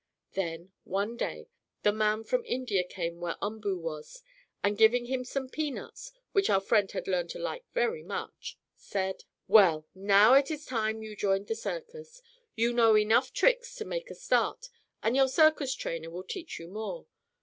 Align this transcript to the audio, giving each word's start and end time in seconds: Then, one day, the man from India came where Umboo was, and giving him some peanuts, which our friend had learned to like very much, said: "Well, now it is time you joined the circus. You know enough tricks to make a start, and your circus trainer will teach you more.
Then, 0.31 0.71
one 0.83 1.15
day, 1.15 1.47
the 1.83 1.91
man 1.91 2.23
from 2.23 2.43
India 2.47 2.83
came 2.83 3.19
where 3.19 3.37
Umboo 3.39 3.77
was, 3.77 4.23
and 4.63 4.75
giving 4.75 5.05
him 5.05 5.23
some 5.23 5.47
peanuts, 5.47 6.11
which 6.31 6.49
our 6.49 6.59
friend 6.59 6.91
had 6.91 7.07
learned 7.07 7.29
to 7.29 7.37
like 7.37 7.65
very 7.75 8.01
much, 8.01 8.57
said: 8.75 9.25
"Well, 9.47 9.85
now 9.93 10.33
it 10.33 10.49
is 10.49 10.65
time 10.65 11.03
you 11.03 11.15
joined 11.15 11.45
the 11.45 11.55
circus. 11.55 12.23
You 12.55 12.73
know 12.73 12.97
enough 12.97 13.31
tricks 13.31 13.75
to 13.75 13.85
make 13.85 14.09
a 14.09 14.15
start, 14.15 14.69
and 15.03 15.15
your 15.15 15.27
circus 15.27 15.75
trainer 15.75 16.09
will 16.09 16.23
teach 16.23 16.57
you 16.57 16.67
more. 16.67 17.05